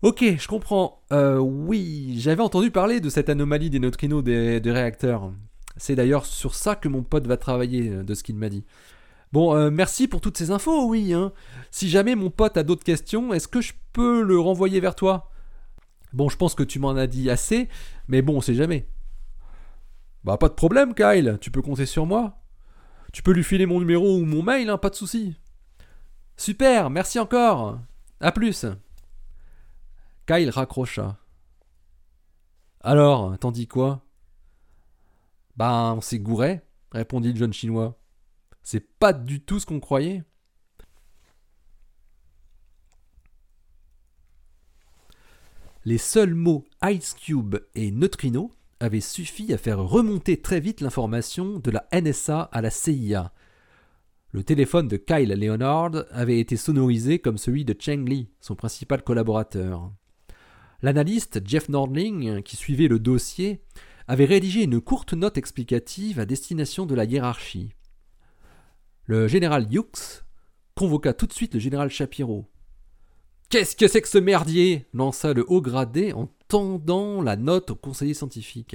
Ok, 0.02 0.23
je 0.38 0.46
comprends. 0.46 1.00
Euh, 1.12 1.38
oui, 1.38 2.16
j'avais 2.18 2.42
entendu 2.42 2.70
parler 2.70 3.00
de 3.00 3.08
cette 3.08 3.30
anomalie 3.30 3.70
des 3.70 3.78
neutrinos 3.78 4.23
des, 4.23 4.61
réacteurs. 4.66 5.32
C'est 5.78 5.94
d'ailleurs 5.94 6.26
sur 6.26 6.54
ça 6.54 6.76
que 6.76 6.88
mon 6.88 7.02
pote 7.02 7.26
va 7.26 7.38
travailler, 7.38 7.88
euh, 7.88 8.02
de 8.02 8.12
ce 8.12 8.23
qu'il 8.23 8.37
m'a 8.37 8.50
dit. 8.50 8.66
Bon, 9.32 9.70
merci 9.70 10.06
pour 10.06 10.20
toutes 10.20 10.37
ces 10.37 10.50
infos, 10.50 10.87
oui. 10.87 11.14
Hein. 11.14 11.32
Si 11.70 11.88
jamais 11.88 12.16
mon 12.16 12.28
pote 12.28 12.58
a 12.58 12.64
d'autres 12.64 12.84
questions, 12.84 13.32
est-ce 13.32 13.49
que 13.49 13.62
je 13.62 13.73
peux 13.94 14.20
le 14.23 14.38
renvoyer 14.38 14.78
vers 14.78 14.94
toi? 14.94 15.30
Bon, 16.12 16.28
je 16.28 16.37
pense 16.37 16.54
que 16.54 16.62
tu 16.64 16.78
m'en 16.78 16.90
as 16.90 17.06
dit 17.06 17.30
assez, 17.30 17.70
mais 18.08 18.20
bon, 18.20 18.37
on 18.37 18.40
sait 18.42 18.54
jamais. 18.54 18.87
Bah, 20.25 20.38
pas 20.38 20.49
de 20.49 20.54
problème, 20.54 20.95
Kyle, 20.95 21.38
tu 21.40 21.50
peux 21.50 21.62
compter 21.62 21.87
sur 21.87 22.07
moi. 22.07 22.40
Tu 23.12 23.23
peux 23.23 23.33
lui 23.33 23.45
filer 23.45 23.66
mon 23.66 23.78
numéro 23.78 24.16
ou 24.16 24.25
mon 24.25 24.43
mail, 24.43 24.71
hein, 24.71 24.78
pas 24.78 24.90
de 24.90 24.95
souci. 24.95 25.37
Super, 26.37 26.90
merci 26.90 27.19
encore. 27.19 27.78
À 28.21 28.33
plus. 28.33 28.66
Kyle 30.26 30.50
raccrocha. 30.50 31.19
Alors, 32.81 33.38
t'en 33.38 33.52
dis 33.52 33.69
quoi? 33.69 34.04
Bah, 35.57 35.93
on 35.97 36.00
s'est 36.00 36.23
répondit 36.90 37.33
le 37.33 37.38
jeune 37.38 37.52
chinois. 37.52 37.99
C'est 38.62 38.81
pas 38.99 39.12
du 39.12 39.43
tout 39.43 39.61
ce 39.61 39.66
qu'on 39.66 39.81
croyait. 39.81 40.25
Les 45.85 45.99
seuls 45.99 46.35
mots 46.35 46.64
Ice 46.85 47.12
Cube 47.12 47.57
et 47.75 47.90
neutrino 47.90 48.50
avaient 48.81 49.00
suffi 49.00 49.52
à 49.52 49.59
faire 49.59 49.78
remonter 49.78 50.40
très 50.40 50.61
vite 50.61 50.81
l'information 50.81 51.59
de 51.59 51.71
la 51.71 51.87
NSA 51.93 52.43
à 52.52 52.61
la 52.61 52.71
CIA. 52.71 53.33
Le 54.33 54.43
téléphone 54.43 54.88
de 54.88 54.97
Kyle 54.97 55.33
Leonard 55.33 56.04
avait 56.11 56.40
été 56.40 56.57
sonorisé 56.57 57.19
comme 57.19 57.38
celui 57.38 57.64
de 57.64 57.75
Cheng 57.78 58.04
Li, 58.09 58.31
son 58.40 58.57
principal 58.57 59.02
collaborateur. 59.02 59.93
L'analyste 60.83 61.40
Jeff 61.47 61.69
Nordling, 61.69 62.43
qui 62.43 62.57
suivait 62.57 62.88
le 62.88 62.99
dossier, 62.99 63.62
avait 64.09 64.25
rédigé 64.25 64.64
une 64.64 64.81
courte 64.81 65.14
note 65.14 65.38
explicative 65.38 66.21
à 66.21 66.26
destination 66.26 66.85
de 66.85 66.95
la 66.95 67.04
hiérarchie. 67.04 67.73
Le 69.04 69.28
général 69.28 69.66
Hughes 69.73 70.25
convoqua 70.75 71.12
tout 71.12 71.26
de 71.26 71.33
suite 71.33 71.54
le 71.54 71.61
général 71.61 71.90
Shapiro. 71.90 72.50
Qu'est-ce 73.54 73.76
que 73.76 73.87
c'est 73.87 74.02
que 74.02 74.08
ce 74.08 74.18
merdier 74.18 74.84
lança 74.94 75.32
le 75.32 75.44
haut 75.46 75.61
gradé 75.61 76.12
en 76.12 76.28
tendant 76.49 77.23
la 77.23 77.37
note 77.37 77.70
au 77.70 77.76
conseiller 77.76 78.12
scientifique. 78.12 78.75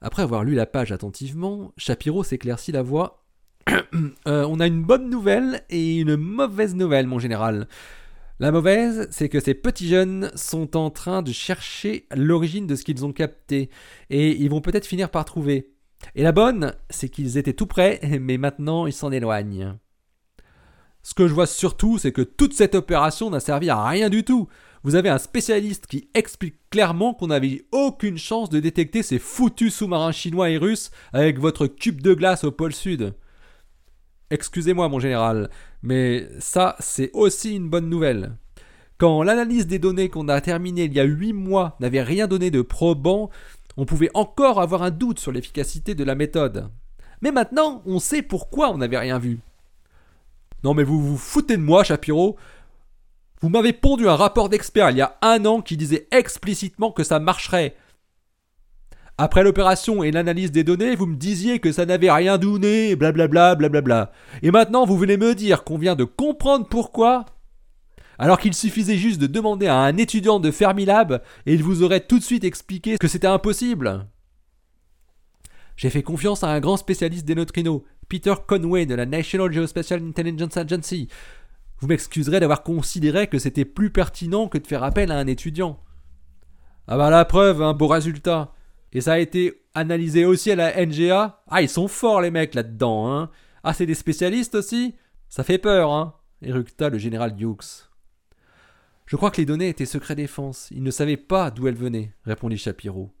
Après 0.00 0.22
avoir 0.22 0.44
lu 0.44 0.54
la 0.54 0.66
page 0.66 0.92
attentivement, 0.92 1.72
Shapiro 1.76 2.22
s'éclaircit 2.22 2.70
la 2.70 2.82
voix. 2.82 3.24
Euh, 4.28 4.46
on 4.48 4.60
a 4.60 4.68
une 4.68 4.84
bonne 4.84 5.10
nouvelle 5.10 5.64
et 5.68 5.96
une 5.98 6.14
mauvaise 6.14 6.76
nouvelle, 6.76 7.08
mon 7.08 7.18
général. 7.18 7.66
La 8.38 8.52
mauvaise, 8.52 9.08
c'est 9.10 9.28
que 9.28 9.40
ces 9.40 9.54
petits 9.54 9.88
jeunes 9.88 10.30
sont 10.36 10.76
en 10.76 10.90
train 10.90 11.22
de 11.22 11.32
chercher 11.32 12.06
l'origine 12.14 12.68
de 12.68 12.76
ce 12.76 12.84
qu'ils 12.84 13.04
ont 13.04 13.12
capté, 13.12 13.68
et 14.10 14.30
ils 14.30 14.50
vont 14.50 14.60
peut-être 14.60 14.86
finir 14.86 15.10
par 15.10 15.24
trouver. 15.24 15.72
Et 16.14 16.22
la 16.22 16.30
bonne, 16.30 16.72
c'est 16.88 17.08
qu'ils 17.08 17.36
étaient 17.36 17.52
tout 17.52 17.66
près, 17.66 17.98
mais 18.20 18.38
maintenant 18.38 18.86
ils 18.86 18.92
s'en 18.92 19.10
éloignent. 19.10 19.76
Ce 21.06 21.14
que 21.14 21.28
je 21.28 21.34
vois 21.34 21.46
surtout, 21.46 21.98
c'est 21.98 22.10
que 22.10 22.22
toute 22.22 22.52
cette 22.52 22.74
opération 22.74 23.30
n'a 23.30 23.38
servi 23.38 23.70
à 23.70 23.80
rien 23.86 24.10
du 24.10 24.24
tout. 24.24 24.48
Vous 24.82 24.96
avez 24.96 25.08
un 25.08 25.18
spécialiste 25.18 25.86
qui 25.86 26.08
explique 26.14 26.56
clairement 26.68 27.14
qu'on 27.14 27.28
n'avait 27.28 27.64
aucune 27.70 28.18
chance 28.18 28.50
de 28.50 28.58
détecter 28.58 29.04
ces 29.04 29.20
foutus 29.20 29.72
sous-marins 29.72 30.10
chinois 30.10 30.50
et 30.50 30.58
russes 30.58 30.90
avec 31.12 31.38
votre 31.38 31.68
cube 31.68 32.00
de 32.00 32.12
glace 32.12 32.42
au 32.42 32.50
pôle 32.50 32.72
sud. 32.72 33.14
Excusez-moi 34.30 34.88
mon 34.88 34.98
général, 34.98 35.48
mais 35.80 36.28
ça 36.40 36.74
c'est 36.80 37.12
aussi 37.12 37.54
une 37.54 37.70
bonne 37.70 37.88
nouvelle. 37.88 38.32
Quand 38.98 39.22
l'analyse 39.22 39.68
des 39.68 39.78
données 39.78 40.08
qu'on 40.08 40.26
a 40.26 40.40
terminée 40.40 40.86
il 40.86 40.92
y 40.92 40.98
a 40.98 41.04
8 41.04 41.32
mois 41.34 41.76
n'avait 41.78 42.02
rien 42.02 42.26
donné 42.26 42.50
de 42.50 42.62
probant, 42.62 43.30
on 43.76 43.84
pouvait 43.84 44.10
encore 44.14 44.60
avoir 44.60 44.82
un 44.82 44.90
doute 44.90 45.20
sur 45.20 45.30
l'efficacité 45.30 45.94
de 45.94 46.02
la 46.02 46.16
méthode. 46.16 46.68
Mais 47.22 47.30
maintenant, 47.30 47.80
on 47.86 48.00
sait 48.00 48.22
pourquoi 48.22 48.72
on 48.72 48.78
n'avait 48.78 48.98
rien 48.98 49.20
vu. 49.20 49.38
Non 50.64 50.74
mais 50.74 50.84
vous 50.84 51.00
vous 51.00 51.16
foutez 51.16 51.56
de 51.56 51.62
moi, 51.62 51.84
Shapiro 51.84 52.36
Vous 53.40 53.48
m'avez 53.48 53.72
pondu 53.72 54.08
un 54.08 54.16
rapport 54.16 54.48
d'expert 54.48 54.90
il 54.90 54.98
y 54.98 55.02
a 55.02 55.16
un 55.22 55.44
an 55.44 55.60
qui 55.60 55.76
disait 55.76 56.08
explicitement 56.10 56.92
que 56.92 57.04
ça 57.04 57.18
marcherait. 57.18 57.76
Après 59.18 59.42
l'opération 59.42 60.02
et 60.02 60.10
l'analyse 60.10 60.52
des 60.52 60.62
données, 60.64 60.94
vous 60.94 61.06
me 61.06 61.16
disiez 61.16 61.58
que 61.58 61.72
ça 61.72 61.86
n'avait 61.86 62.10
rien 62.10 62.36
donné, 62.36 62.96
blablabla, 62.96 63.54
blablabla. 63.54 64.12
Et 64.42 64.50
maintenant, 64.50 64.84
vous 64.84 64.98
venez 64.98 65.16
me 65.16 65.34
dire 65.34 65.64
qu'on 65.64 65.78
vient 65.78 65.96
de 65.96 66.04
comprendre 66.04 66.66
pourquoi? 66.68 67.24
Alors 68.18 68.38
qu'il 68.38 68.52
suffisait 68.52 68.98
juste 68.98 69.20
de 69.20 69.26
demander 69.26 69.68
à 69.68 69.78
un 69.78 69.96
étudiant 69.96 70.38
de 70.38 70.50
Fermilab 70.50 71.22
et 71.46 71.54
il 71.54 71.62
vous 71.62 71.82
aurait 71.82 72.00
tout 72.00 72.18
de 72.18 72.24
suite 72.24 72.44
expliqué 72.44 72.98
que 72.98 73.08
c'était 73.08 73.26
impossible. 73.26 74.06
J'ai 75.76 75.90
fait 75.90 76.02
confiance 76.02 76.42
à 76.42 76.48
un 76.48 76.60
grand 76.60 76.76
spécialiste 76.76 77.26
des 77.26 77.34
neutrinos, 77.34 77.82
Peter 78.08 78.34
Conway 78.46 78.86
de 78.86 78.94
la 78.94 79.06
National 79.06 79.52
Geospatial 79.52 80.02
Intelligence 80.02 80.56
Agency. 80.56 81.08
Vous 81.78 81.88
m'excuserez 81.88 82.40
d'avoir 82.40 82.62
considéré 82.62 83.26
que 83.26 83.38
c'était 83.38 83.64
plus 83.64 83.90
pertinent 83.90 84.48
que 84.48 84.58
de 84.58 84.66
faire 84.66 84.82
appel 84.82 85.10
à 85.10 85.18
un 85.18 85.26
étudiant. 85.26 85.80
Ah 86.88 86.96
bah 86.96 87.10
la 87.10 87.24
preuve, 87.24 87.62
un 87.62 87.74
beau 87.74 87.88
résultat. 87.88 88.52
Et 88.92 89.00
ça 89.00 89.14
a 89.14 89.18
été 89.18 89.62
analysé 89.74 90.24
aussi 90.24 90.50
à 90.50 90.56
la 90.56 90.86
NGA. 90.86 91.42
Ah, 91.48 91.62
ils 91.62 91.68
sont 91.68 91.88
forts 91.88 92.20
les 92.20 92.30
mecs 92.30 92.54
là-dedans, 92.54 93.12
hein. 93.12 93.30
Ah, 93.64 93.74
c'est 93.74 93.86
des 93.86 93.94
spécialistes 93.94 94.54
aussi? 94.54 94.94
Ça 95.28 95.42
fait 95.42 95.58
peur, 95.58 95.92
hein 95.92 96.14
éructa 96.42 96.88
le 96.88 96.98
général 96.98 97.34
Dukes. 97.34 97.88
Je 99.06 99.16
crois 99.16 99.30
que 99.30 99.40
les 99.40 99.46
données 99.46 99.68
étaient 99.68 99.86
secret 99.86 100.14
défense. 100.14 100.68
Ils 100.70 100.82
ne 100.82 100.90
savaient 100.90 101.16
pas 101.16 101.50
d'où 101.50 101.68
elles 101.68 101.76
venaient, 101.76 102.12
répondit 102.24 102.58
Shapiro. 102.58 103.12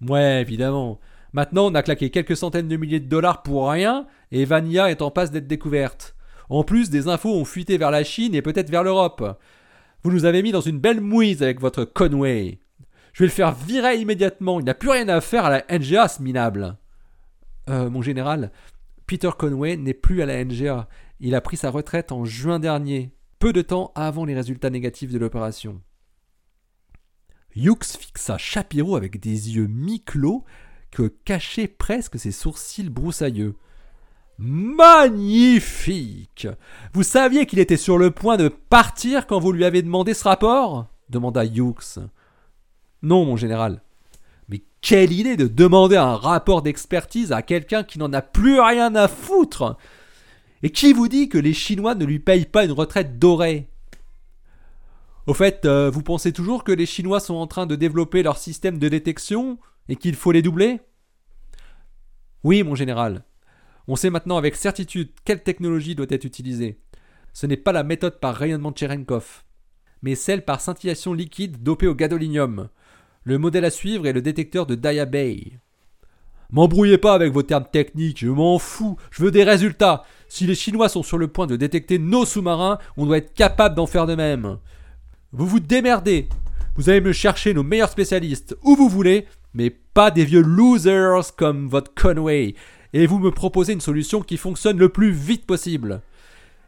Ouais, 0.00 0.40
évidemment. 0.40 1.00
Maintenant, 1.34 1.66
on 1.66 1.74
a 1.74 1.82
claqué 1.82 2.10
quelques 2.10 2.36
centaines 2.36 2.68
de 2.68 2.76
milliers 2.76 3.00
de 3.00 3.08
dollars 3.08 3.42
pour 3.42 3.68
rien, 3.68 4.06
et 4.30 4.44
Vania 4.44 4.88
est 4.90 5.02
en 5.02 5.10
passe 5.10 5.32
d'être 5.32 5.48
découverte. 5.48 6.14
En 6.48 6.62
plus, 6.62 6.90
des 6.90 7.08
infos 7.08 7.34
ont 7.34 7.44
fuité 7.44 7.76
vers 7.76 7.90
la 7.90 8.04
Chine 8.04 8.36
et 8.36 8.42
peut-être 8.42 8.70
vers 8.70 8.84
l'Europe. 8.84 9.40
Vous 10.04 10.12
nous 10.12 10.26
avez 10.26 10.44
mis 10.44 10.52
dans 10.52 10.60
une 10.60 10.78
belle 10.78 11.00
mouise 11.00 11.42
avec 11.42 11.60
votre 11.60 11.84
Conway. 11.84 12.60
Je 13.12 13.24
vais 13.24 13.26
le 13.26 13.32
faire 13.32 13.52
virer 13.52 13.96
immédiatement. 13.96 14.60
Il 14.60 14.66
n'a 14.66 14.74
plus 14.74 14.90
rien 14.90 15.08
à 15.08 15.20
faire 15.20 15.44
à 15.46 15.50
la 15.50 15.64
NGA, 15.76 16.06
ce 16.06 16.22
minable. 16.22 16.76
Euh, 17.68 17.90
mon 17.90 18.00
général, 18.00 18.52
Peter 19.06 19.30
Conway 19.36 19.76
n'est 19.76 19.92
plus 19.92 20.22
à 20.22 20.26
la 20.26 20.44
NGA. 20.44 20.88
Il 21.18 21.34
a 21.34 21.40
pris 21.40 21.56
sa 21.56 21.70
retraite 21.70 22.12
en 22.12 22.24
juin 22.24 22.60
dernier, 22.60 23.10
peu 23.40 23.52
de 23.52 23.62
temps 23.62 23.90
avant 23.96 24.24
les 24.24 24.36
résultats 24.36 24.70
négatifs 24.70 25.10
de 25.10 25.18
l'opération. 25.18 25.80
Hughes 27.56 27.96
fixa 27.98 28.38
Shapiro 28.38 28.94
avec 28.94 29.18
des 29.18 29.56
yeux 29.56 29.66
mi-clos 29.66 30.44
que 30.94 31.12
cachaient 31.24 31.68
presque 31.68 32.18
ses 32.18 32.30
sourcils 32.30 32.88
broussailleux. 32.88 33.56
Magnifique 34.38 35.98
Vous 36.92 37.02
saviez 37.02 37.44
qu'il 37.46 37.58
était 37.58 37.76
sur 37.76 37.98
le 37.98 38.12
point 38.12 38.36
de 38.36 38.48
partir 38.48 39.26
quand 39.26 39.40
vous 39.40 39.52
lui 39.52 39.64
avez 39.64 39.82
demandé 39.82 40.14
ce 40.14 40.24
rapport? 40.24 40.86
demanda 41.10 41.44
Hughes. 41.44 41.98
Non, 43.02 43.26
mon 43.26 43.36
général. 43.36 43.82
Mais 44.48 44.62
quelle 44.80 45.12
idée 45.12 45.36
de 45.36 45.48
demander 45.48 45.96
un 45.96 46.16
rapport 46.16 46.62
d'expertise 46.62 47.32
à 47.32 47.42
quelqu'un 47.42 47.82
qui 47.82 47.98
n'en 47.98 48.12
a 48.12 48.22
plus 48.22 48.60
rien 48.60 48.94
à 48.94 49.08
foutre 49.08 49.76
Et 50.62 50.70
qui 50.70 50.92
vous 50.92 51.08
dit 51.08 51.28
que 51.28 51.38
les 51.38 51.54
Chinois 51.54 51.96
ne 51.96 52.04
lui 52.04 52.20
payent 52.20 52.46
pas 52.46 52.64
une 52.64 52.72
retraite 52.72 53.18
dorée? 53.18 53.68
Au 55.26 55.34
fait, 55.34 55.64
euh, 55.64 55.90
vous 55.90 56.02
pensez 56.02 56.32
toujours 56.32 56.64
que 56.64 56.72
les 56.72 56.86
Chinois 56.86 57.20
sont 57.20 57.34
en 57.34 57.46
train 57.46 57.66
de 57.66 57.76
développer 57.76 58.22
leur 58.22 58.38
système 58.38 58.78
de 58.78 58.88
détection? 58.88 59.58
Et 59.88 59.96
qu'il 59.96 60.14
faut 60.14 60.32
les 60.32 60.42
doubler? 60.42 60.80
Oui, 62.42 62.62
mon 62.62 62.74
général. 62.74 63.24
On 63.86 63.96
sait 63.96 64.10
maintenant 64.10 64.36
avec 64.36 64.56
certitude 64.56 65.10
quelle 65.24 65.42
technologie 65.42 65.94
doit 65.94 66.06
être 66.08 66.24
utilisée. 66.24 66.80
Ce 67.32 67.46
n'est 67.46 67.56
pas 67.56 67.72
la 67.72 67.82
méthode 67.82 68.20
par 68.20 68.34
rayonnement 68.34 68.70
de 68.70 69.20
mais 70.02 70.14
celle 70.14 70.44
par 70.44 70.60
scintillation 70.60 71.14
liquide 71.14 71.62
dopée 71.62 71.86
au 71.86 71.94
gadolinium. 71.94 72.68
Le 73.24 73.38
modèle 73.38 73.64
à 73.64 73.70
suivre 73.70 74.06
est 74.06 74.12
le 74.12 74.22
détecteur 74.22 74.66
de 74.66 74.74
Daya 74.74 75.06
Bay. 75.06 75.58
M'embrouillez 76.50 76.98
pas 76.98 77.14
avec 77.14 77.32
vos 77.32 77.42
termes 77.42 77.66
techniques, 77.72 78.20
je 78.20 78.28
m'en 78.28 78.58
fous, 78.58 78.96
je 79.10 79.22
veux 79.22 79.30
des 79.30 79.44
résultats. 79.44 80.04
Si 80.28 80.46
les 80.46 80.54
Chinois 80.54 80.90
sont 80.90 81.02
sur 81.02 81.18
le 81.18 81.26
point 81.28 81.46
de 81.46 81.56
détecter 81.56 81.98
nos 81.98 82.26
sous-marins, 82.26 82.78
on 82.96 83.06
doit 83.06 83.16
être 83.16 83.34
capable 83.34 83.74
d'en 83.74 83.86
faire 83.86 84.06
de 84.06 84.14
même. 84.14 84.58
Vous 85.32 85.46
vous 85.46 85.60
démerdez. 85.60 86.28
Vous 86.76 86.90
allez 86.90 87.00
me 87.00 87.12
chercher 87.12 87.54
nos 87.54 87.62
meilleurs 87.62 87.90
spécialistes 87.90 88.56
où 88.62 88.76
vous 88.76 88.88
voulez, 88.88 89.26
mais 89.54 89.70
pas 89.70 90.10
des 90.10 90.24
vieux 90.24 90.42
losers 90.42 91.34
comme 91.36 91.68
votre 91.68 91.94
Conway 91.94 92.54
et 92.94 93.06
vous 93.06 93.18
me 93.18 93.32
proposez 93.32 93.72
une 93.72 93.80
solution 93.80 94.22
qui 94.22 94.36
fonctionne 94.36 94.78
le 94.78 94.88
plus 94.88 95.10
vite 95.10 95.46
possible. 95.46 96.00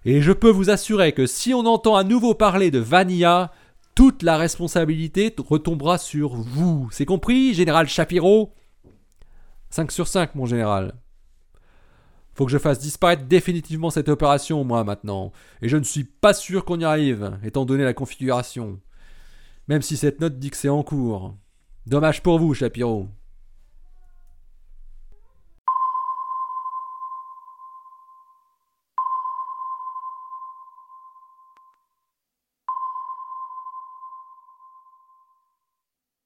Et 0.04 0.20
je 0.20 0.32
peux 0.32 0.50
vous 0.50 0.70
assurer 0.70 1.12
que 1.12 1.24
si 1.24 1.54
on 1.54 1.66
entend 1.66 1.96
à 1.96 2.04
nouveau 2.04 2.34
parler 2.34 2.70
de 2.70 2.80
Vanilla, 2.80 3.52
toute 3.94 4.24
la 4.24 4.36
responsabilité 4.36 5.34
retombera 5.38 5.98
sur 5.98 6.34
vous. 6.34 6.88
C'est 6.90 7.06
compris, 7.06 7.54
général 7.54 7.88
Shapiro? 7.88 8.52
5 9.70 9.90
sur 9.92 10.08
5, 10.08 10.34
mon 10.34 10.46
général. 10.46 10.94
Faut 12.34 12.44
que 12.44 12.52
je 12.52 12.58
fasse 12.58 12.80
disparaître 12.80 13.24
définitivement 13.24 13.90
cette 13.90 14.08
opération, 14.08 14.62
moi, 14.64 14.84
maintenant. 14.84 15.32
Et 15.62 15.68
je 15.68 15.76
ne 15.76 15.84
suis 15.84 16.04
pas 16.04 16.34
sûr 16.34 16.64
qu'on 16.64 16.80
y 16.80 16.84
arrive, 16.84 17.38
étant 17.42 17.64
donné 17.64 17.84
la 17.84 17.94
configuration. 17.94 18.80
Même 19.68 19.82
si 19.82 19.96
cette 19.96 20.20
note 20.20 20.38
dit 20.38 20.50
que 20.50 20.56
c'est 20.56 20.68
en 20.68 20.82
cours. 20.82 21.34
Dommage 21.86 22.20
pour 22.20 22.40
vous, 22.40 22.52
Shapiro. 22.52 23.06